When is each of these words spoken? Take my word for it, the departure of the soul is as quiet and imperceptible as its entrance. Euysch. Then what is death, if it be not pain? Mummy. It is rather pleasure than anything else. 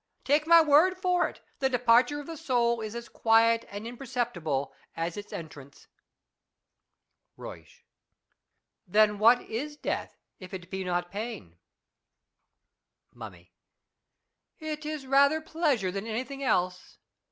Take 0.23 0.47
my 0.47 0.61
word 0.63 0.97
for 0.97 1.29
it, 1.29 1.41
the 1.59 1.69
departure 1.69 2.19
of 2.19 2.25
the 2.25 2.35
soul 2.35 2.81
is 2.81 2.95
as 2.95 3.07
quiet 3.07 3.67
and 3.69 3.85
imperceptible 3.85 4.73
as 4.97 5.15
its 5.15 5.31
entrance. 5.31 5.89
Euysch. 7.37 7.83
Then 8.87 9.19
what 9.19 9.43
is 9.43 9.77
death, 9.77 10.17
if 10.39 10.55
it 10.55 10.71
be 10.71 10.83
not 10.83 11.11
pain? 11.11 11.59
Mummy. 13.13 13.53
It 14.57 14.87
is 14.87 15.05
rather 15.05 15.39
pleasure 15.39 15.91
than 15.91 16.07
anything 16.07 16.41
else. 16.43 16.97